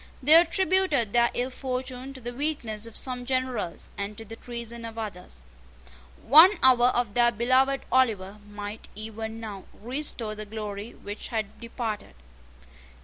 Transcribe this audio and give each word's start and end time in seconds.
They 0.23 0.33
attributed 0.33 1.13
their 1.13 1.29
ill 1.35 1.51
fortune 1.51 2.11
to 2.15 2.19
the 2.19 2.33
weakness 2.33 2.87
of 2.87 2.95
some 2.95 3.23
generals, 3.23 3.91
and 3.99 4.17
to 4.17 4.25
the 4.25 4.35
treason 4.35 4.83
of 4.83 4.97
others. 4.97 5.43
One 6.25 6.57
hour 6.63 6.87
of 6.87 7.13
their 7.13 7.31
beloved 7.31 7.81
Oliver 7.91 8.39
might 8.49 8.89
even 8.95 9.39
now 9.39 9.65
restore 9.79 10.33
the 10.33 10.43
glory 10.45 10.93
which 10.95 11.27
had 11.27 11.59
departed. 11.59 12.15